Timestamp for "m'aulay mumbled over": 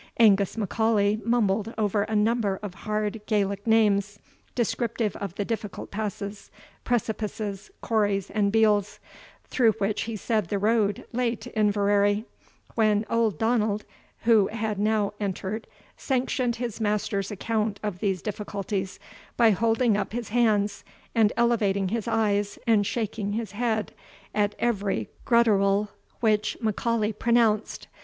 0.57-2.01